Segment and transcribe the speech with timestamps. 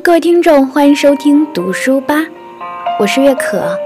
[0.00, 2.24] 各位听众，欢迎收听读书吧，
[3.00, 3.76] 我是月可。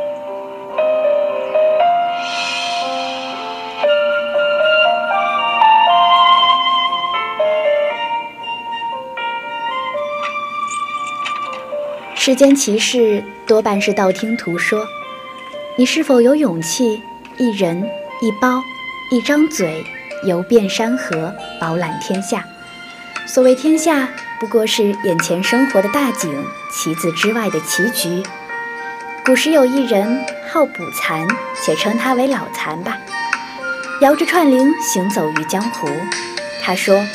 [12.14, 14.84] 世间奇事多半是道听途说，
[15.76, 17.02] 你是否有勇气
[17.38, 17.82] 一人
[18.20, 18.60] 一包
[19.10, 19.82] 一张嘴
[20.26, 22.44] 游遍山河，饱览天下？
[23.26, 24.08] 所谓天下。
[24.42, 28.20] 不过是眼前生活的大景，棋子之外的棋局。
[29.24, 31.24] 古时有一人好捕蚕，
[31.62, 32.98] 且称他为老蚕吧。
[34.00, 35.88] 摇着串铃行走于江湖。
[36.60, 37.06] 他说：“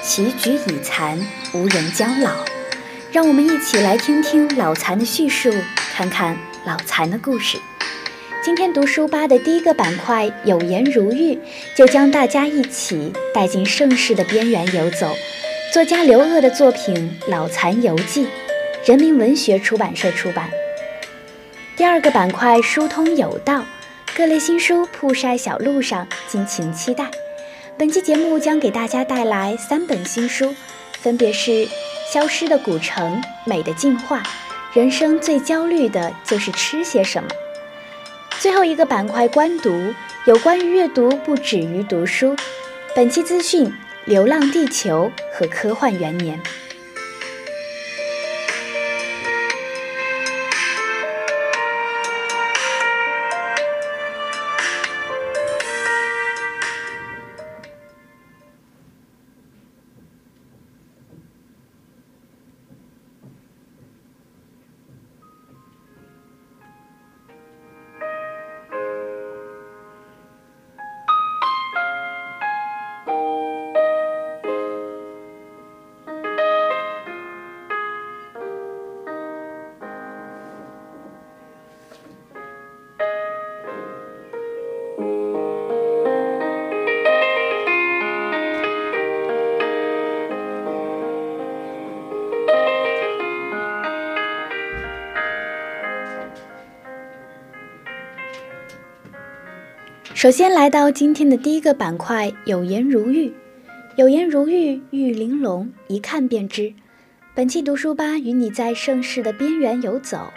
[0.00, 1.18] 棋局已残，
[1.52, 2.30] 无人将老。”
[3.10, 5.52] 让我们一起来听听老蚕的叙述，
[5.92, 7.58] 看看老蚕的故事。
[8.44, 11.36] 今天读书吧的第一个板块“有颜如玉”，
[11.74, 15.12] 就将大家一起带进盛世的边缘游走。
[15.72, 18.24] 作家刘鹗的作品《老残游记》，
[18.84, 20.50] 人民文学出版社出版。
[21.76, 23.64] 第二个板块疏通有道，
[24.16, 27.08] 各类新书铺晒小路上，敬请期待。
[27.78, 30.52] 本期节目将给大家带来三本新书，
[30.98, 31.50] 分别是
[32.12, 34.18] 《消失的古城》《美的进化》
[34.72, 37.28] 《人生最焦虑的就是吃些什么》。
[38.40, 39.94] 最后一个板块观读，
[40.24, 42.34] 有关于阅读不止于读书。
[42.92, 43.66] 本期资讯。
[44.06, 46.38] 《流浪地球》和《科幻元年》。
[100.20, 103.32] 首先来到今天的第一个板块，有颜如玉，
[103.96, 106.74] 有颜如玉，玉玲珑，一看便知。
[107.34, 110.30] 本期读书吧与你在盛世的边缘游走。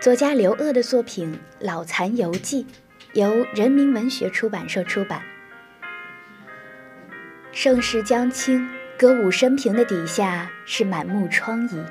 [0.00, 2.64] 作家刘鹗的作品《老残游记》，
[3.12, 5.22] 由人民文学出版社出版。
[7.52, 8.68] 盛世将倾，
[8.98, 11.84] 歌舞升平的底下是满目疮痍。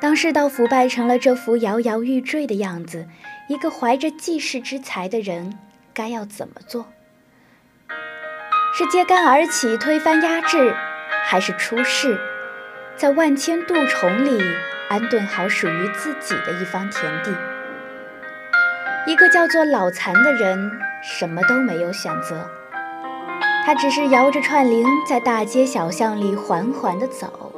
[0.00, 3.06] 当世道腐败成了这副摇摇欲坠的样子，
[3.50, 5.58] 一个怀着济世之才的人。
[5.94, 6.86] 该要怎么做？
[8.74, 10.74] 是揭竿而起推翻压制，
[11.26, 12.18] 还是出世，
[12.96, 14.42] 在万千蠹虫里
[14.88, 17.30] 安顿好属于自己的一方田地？
[19.06, 20.70] 一个叫做老残的人，
[21.02, 22.48] 什么都没有选择，
[23.66, 27.52] 他只是摇着串铃，在大街小巷里缓缓地走。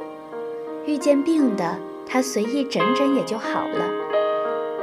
[0.85, 3.85] 遇见病的，他随意诊诊也就好了，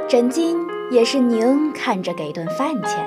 [0.09, 0.57] 诊金
[0.89, 3.05] 也是您看着给顿饭钱。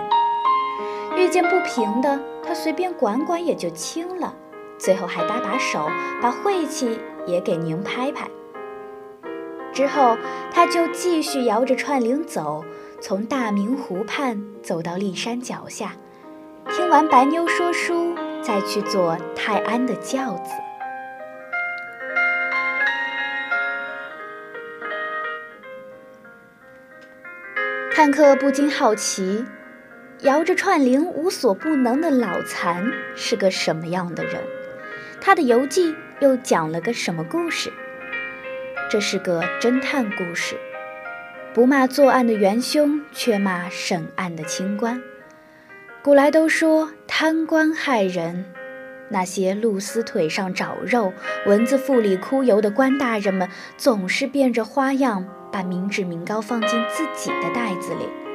[1.17, 4.35] 遇见不平的，他随便管管也就轻了，
[4.79, 5.89] 最后还搭把手，
[6.21, 8.29] 把晦气也给您拍拍。
[9.73, 10.17] 之后，
[10.53, 12.65] 他就继续摇着串铃走，
[13.01, 15.93] 从大明湖畔走到骊山脚下，
[16.71, 20.51] 听完白妞说书，再去坐泰安的轿子。
[27.91, 29.45] 看客不禁好奇，
[30.26, 32.84] 摇着串铃无所不能的老残
[33.14, 34.43] 是个什么样的人？
[35.20, 37.73] 他的游记又讲了个什么故事？
[38.90, 40.56] 这是个侦探故事，
[41.55, 45.00] 不骂作案的元凶，却骂审案的清官。
[46.02, 48.46] 古来都说贪官害人，
[49.11, 51.12] 那些露丝腿上找肉、
[51.46, 58.25] 蚊子腹里哭油的官大人们，总是变着花样把民脂民膏放进自己的袋子里。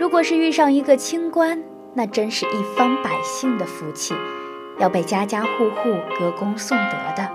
[0.00, 1.60] 如果是遇上一个清官，
[1.94, 4.14] 那真是一方百姓的福气，
[4.78, 7.28] 要被家家户户歌功颂德的。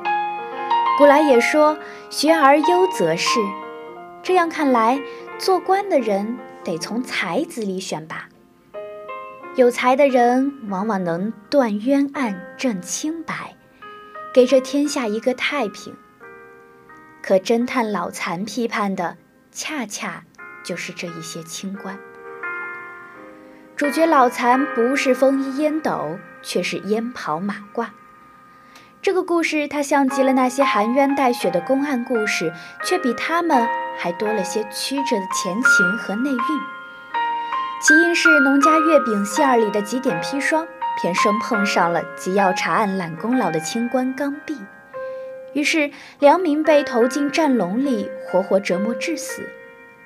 [0.97, 1.77] 古来也说
[2.09, 3.39] 学而优则仕，
[4.23, 5.01] 这样看来，
[5.37, 8.29] 做官的人得从才子里选拔。
[9.55, 13.57] 有才的人往往能断冤案、证清白，
[14.33, 15.93] 给这天下一个太平。
[17.21, 19.17] 可侦探老残批判的，
[19.51, 20.23] 恰恰
[20.63, 21.99] 就是这一些清官。
[23.83, 27.87] 主角老残不是风衣烟斗，却是烟袍马褂。
[29.01, 32.53] 这个故事，它像极了那些含冤带血的公案故事，
[32.85, 36.37] 却比他们还多了些曲折的前情和内蕴。
[37.81, 40.65] 起因是农家月饼馅儿里的几点砒霜，
[41.01, 44.55] 偏生碰上了急要查案揽功劳的清官刚愎，
[45.51, 49.41] 于是良民被投进战笼里，活活折磨致死，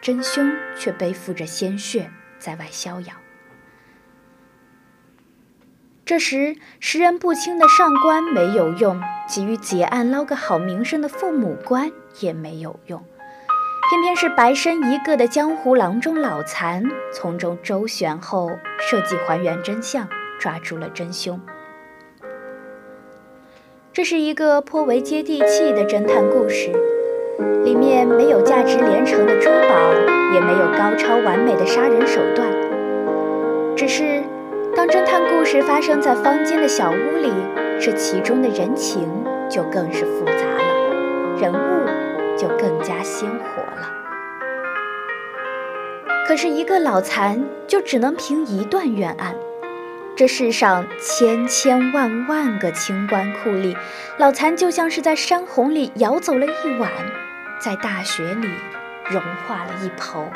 [0.01, 2.09] 真凶却背负着鲜血
[2.39, 3.13] 在外逍遥。
[6.07, 13.03] 这时识人不清的上官没有用，急于结案捞个好名声的父母官也没有用。
[13.89, 16.81] 偏偏是白身一个的江湖郎中老残，
[17.11, 18.49] 从中周旋后
[18.79, 20.07] 设计还原真相，
[20.39, 21.41] 抓住了真凶。
[23.91, 26.71] 这是一个颇为接地气的侦探故事，
[27.65, 29.91] 里面没有价值连城的珠宝，
[30.33, 32.47] 也没有高超完美的杀人手段，
[33.75, 34.16] 只是
[34.77, 37.33] 当侦探故事发生在坊间的小屋里，
[37.81, 39.09] 这其中的人情
[39.49, 41.77] 就更是复杂了，人物。
[42.37, 43.91] 就更加鲜活了。
[46.27, 49.33] 可是，一个老残就只能评一段冤案。
[50.15, 53.75] 这世上千千万万个清官酷吏，
[54.19, 56.91] 老残就像是在山洪里舀走了一碗，
[57.59, 58.47] 在大雪里
[59.09, 60.27] 融化了一抔。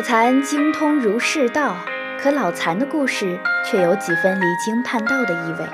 [0.00, 1.76] 老残精通儒释道，
[2.18, 5.66] 可老残的故事却有几分离经叛道的意味。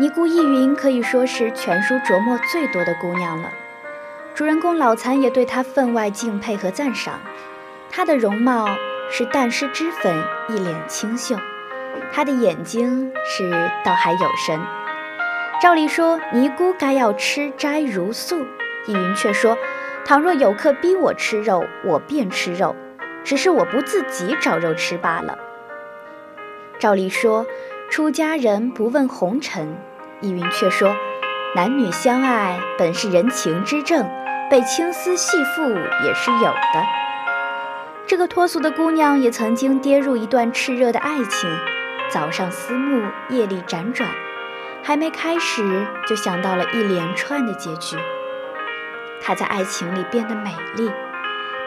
[0.00, 3.48] 尼姑易云可以说是全书琢磨最多的姑娘了，
[4.34, 7.20] 主人公老残也对她分外敬佩和赞赏。
[7.88, 8.66] 她的容貌
[9.08, 11.36] 是淡湿脂粉，一脸清秀；
[12.12, 13.52] 她的眼睛是
[13.84, 14.58] 倒海有神。
[15.62, 18.44] 照理说，尼姑该要吃斋如素，
[18.88, 19.56] 易云却说：
[20.04, 22.74] 倘若有客逼我吃肉，我便吃肉。
[23.28, 25.36] 只是我不自己找肉吃罢了。
[26.78, 27.44] 照理说，
[27.90, 29.76] 出家人不问红尘，
[30.22, 30.96] 易云却说，
[31.54, 34.08] 男女相爱本是人情之正，
[34.50, 35.68] 被青丝细缚
[36.06, 36.86] 也是有的。
[38.06, 41.50] 这个脱俗的姑娘也曾经跌入一段炽热的爱情，
[42.08, 44.08] 早上思慕，夜里辗转，
[44.82, 47.98] 还没开始就想到了一连串的结局。
[49.20, 50.90] 她在爱情里变得美丽，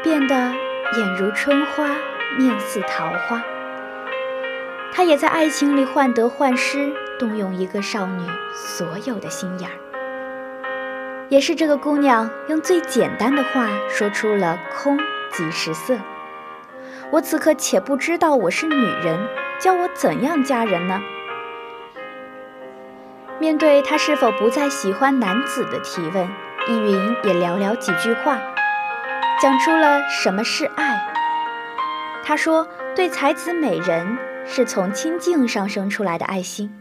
[0.02, 0.52] 变得。
[0.98, 1.96] 眼如春花，
[2.38, 3.42] 面似桃花。
[4.94, 9.76] 他也在爱情里患得患失，动用一个少女所有的心眼儿。
[11.30, 15.00] 也是这个姑娘用最简单的话说出了“空
[15.32, 15.96] 即是色”。
[17.10, 19.18] 我此刻且不知道我是女人，
[19.60, 21.00] 教我怎样嫁人呢？
[23.40, 26.28] 面对他是否不再喜欢男子的提问，
[26.68, 28.42] 易云也寥寥几句话。
[29.42, 31.02] 讲出了什么是爱。
[32.24, 36.72] 他说：“对才子美人是从清净上生出来的爱心，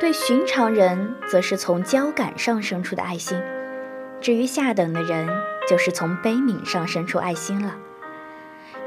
[0.00, 3.40] 对寻常人则是从交感上生出的爱心。
[4.20, 5.28] 至于下等的人，
[5.68, 7.76] 就是从悲悯上生出爱心了。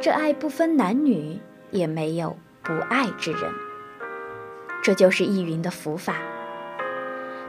[0.01, 1.39] 这爱不分男女，
[1.71, 3.43] 也没有不爱之人。
[4.83, 6.15] 这就是易云的佛法。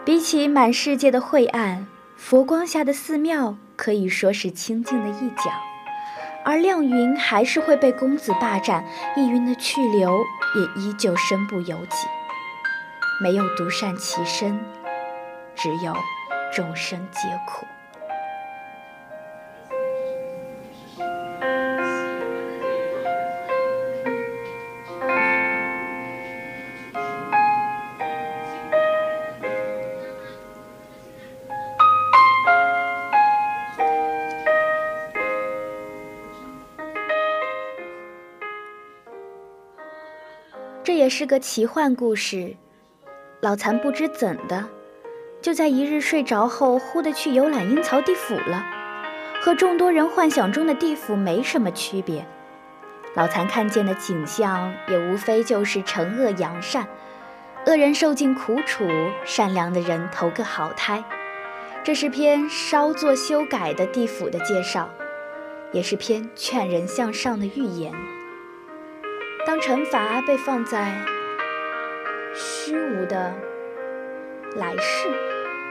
[0.04, 5.50] 比起满世界的晦暗，佛光下的寺庙。”可以说是清净的一角，
[6.44, 8.84] 而亮云还是会被公子霸占，
[9.16, 12.08] 逸云的去留也依旧身不由己。
[13.22, 14.58] 没有独善其身，
[15.54, 15.94] 只有
[16.54, 17.66] 众生皆苦。
[41.06, 42.56] 也是个奇幻故事。
[43.40, 44.64] 老残不知怎的，
[45.40, 48.66] 就在一日睡着后，忽的去游览阴曹地府了，
[49.40, 52.26] 和众多人幻想中的地府没什么区别。
[53.14, 56.88] 老残看见的景象，也无非就是惩恶扬善，
[57.66, 58.88] 恶人受尽苦楚，
[59.24, 61.04] 善良的人投个好胎。
[61.84, 64.90] 这是篇稍作修改的地府的介绍，
[65.70, 67.94] 也是篇劝人向上的寓言。
[69.46, 70.92] 当惩罚被放在
[72.34, 73.32] 虚无的
[74.56, 75.08] 来世，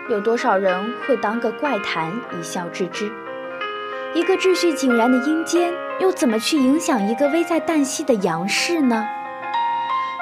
[0.09, 3.11] 有多少人会当个怪谈一笑置之？
[4.13, 9.05] 一个秩序井然的阴间，又怎么去影响一个危在旦夕的阳世呢？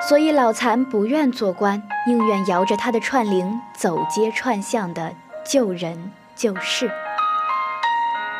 [0.09, 5.13] 所以老残不愿做官，宁愿摇着他的串铃，走街串巷的
[5.45, 6.89] 救人救世。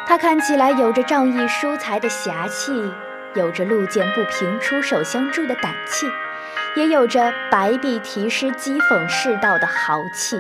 [0.08, 2.92] 他看起来有着仗义疏财的侠气，
[3.36, 6.06] 有着路见不平出手相助的胆气，
[6.76, 10.40] 也有着白臂题诗讥讽世道的豪气。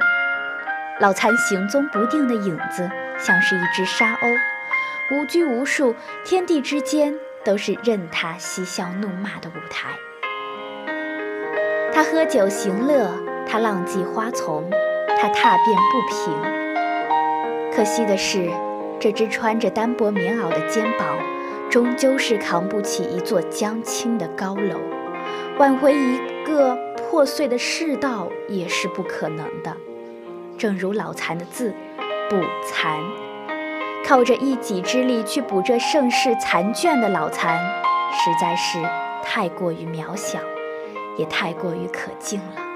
[1.00, 4.38] 老残行踪不定的影子，像是一只沙鸥。
[5.12, 9.90] 无拘无束，天地之间都是任他嬉笑怒骂的舞台。
[11.92, 13.12] 他喝酒行乐，
[13.48, 14.70] 他浪迹花丛，
[15.20, 17.74] 他踏遍不平。
[17.76, 18.50] 可惜的是，
[19.00, 21.18] 这只穿着单薄棉袄的肩膀，
[21.74, 24.80] 终究是扛不起一座将倾的高楼，
[25.58, 29.76] 挽回一个破碎的世道也是不可能的。
[30.56, 31.74] 正如老残的字，
[32.30, 33.00] 补残。
[34.06, 37.58] 靠着一己之力去补这盛世残卷的老残，
[38.12, 38.78] 实在是
[39.24, 40.38] 太过于渺小，
[41.18, 42.73] 也太过于可敬了。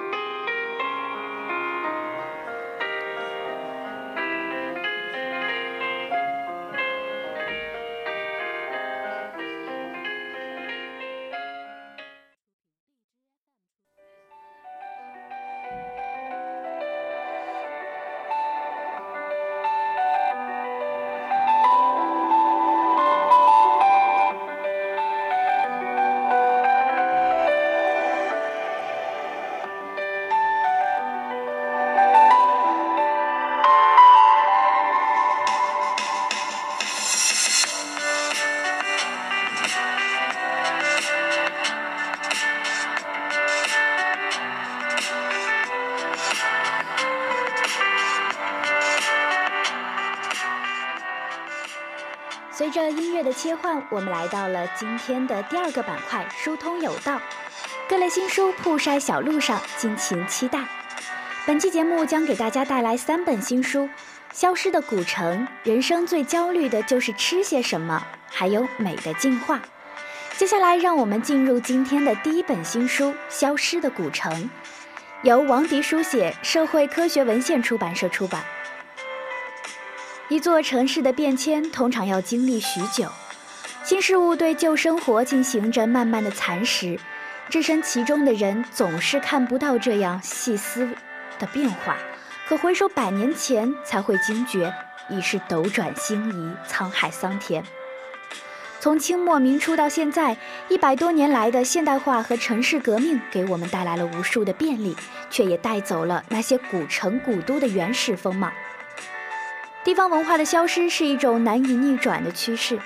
[52.57, 57.21] 随着音乐的切换，我们来到了今天的第二个板块——疏通有道。
[57.87, 60.61] 各类新书铺晒小路上，敬请期待。
[61.45, 63.83] 本期节目将给大家带来三本新书：
[64.33, 69.57] 《消失的古城》，人生最焦虑的就是吃些什么；还有《美的进化》。
[70.35, 74.33] 接下来，让我们进入今天的第一本新书《消失的古城》，
[75.21, 78.43] 由王迪书写，社会科学文献出版社出版。
[80.29, 83.09] 一座城市的变迁通常要经历许久，
[83.85, 86.99] 新事物对旧生活进行着慢慢的蚕食，
[87.49, 90.89] 置身其中的人总是看不到这样细丝
[91.39, 91.95] 的变化，
[92.45, 94.73] 可回首百年前才会惊觉，
[95.09, 97.63] 已是斗转星移，沧海桑田。
[98.81, 100.35] 从清末明初到现在，
[100.67, 104.93] 一百多年来的现代化和城市革命给我们带来了无数的便利，
[105.29, 108.51] 却也带走了那些古城古都的原始风貌。
[109.87, 112.77] 地方文化的消失是一种难以逆转的趋势。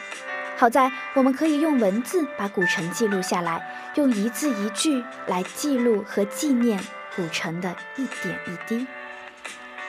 [0.56, 3.60] 好在我们可以用文字把古城记录下来，
[3.96, 6.80] 用一字一句来记录和纪念
[7.16, 8.86] 古城的一点一滴。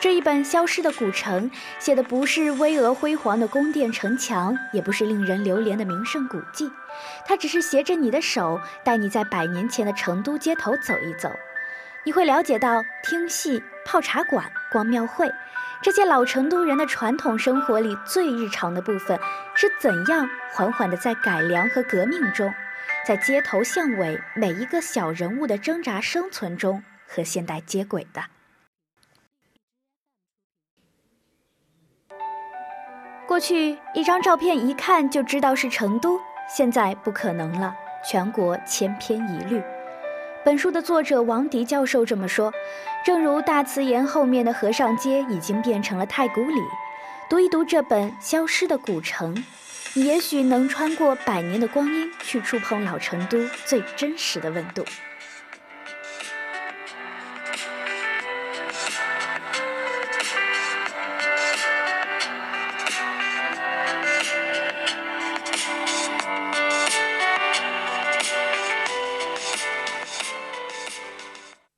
[0.00, 6.70] 这一本《消失的古城》写的不是巍峨辉煌的宫殿城墙，也不是令人流连的名胜古迹，
[7.26, 11.28] 它只是携着你的手，带你在百年前的成都街头走一走。
[12.04, 15.30] 你会了解到听戏、泡茶馆、逛庙会。
[15.82, 19.18] 这些老成都人的传统生活里最日常的部分，
[19.54, 22.52] 是怎样缓缓地在改良和革命中，
[23.04, 28.22] 在街头巷尾每一个小人物的挣扎生存中和现代接轨的？
[33.26, 39.60] 过去一张照片一看就知道是成都，现在不可能了，全国千篇一律。
[40.44, 42.52] 本书的作者王迪教授这么说
[43.06, 46.60] ：“正如大慈岩后面的和尚街已经变成了太古里，
[47.30, 49.36] 读一读这本《消失的古城》，
[49.94, 54.84] 你也许能穿过百年的光阴，去触碰老成都最真实的温度。”